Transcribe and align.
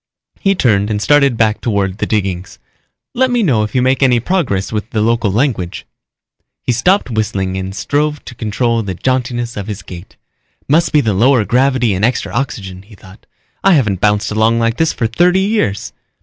He 0.39 0.55
turned 0.55 0.89
and 0.89 0.99
started 0.99 1.37
back 1.37 1.61
toward 1.61 1.99
the 1.99 2.07
diggings. 2.07 2.57
"Let 3.13 3.29
me 3.29 3.43
know 3.43 3.61
it 3.61 3.75
you 3.75 3.83
make 3.83 4.01
any 4.01 4.19
progress 4.19 4.71
with 4.71 4.89
the 4.89 4.99
local 4.99 5.31
language." 5.31 5.85
He 6.63 6.71
stopped 6.71 7.11
whistling 7.11 7.55
and 7.55 7.75
strove 7.75 8.25
to 8.25 8.33
control 8.33 8.81
the 8.81 8.95
jauntiness 8.95 9.55
of 9.55 9.67
his 9.67 9.83
gait. 9.83 10.15
Must 10.67 10.91
be 10.91 11.01
the 11.01 11.13
lower 11.13 11.45
gravity 11.45 11.93
and 11.93 12.03
extra 12.03 12.33
oxygen, 12.33 12.81
he 12.81 12.95
thought. 12.95 13.27
_I 13.63 13.75
haven't 13.75 14.01
bounced 14.01 14.31
along 14.31 14.57
like 14.57 14.77
this 14.77 14.91
for 14.91 15.05
thirty 15.05 15.41
years. 15.41 15.93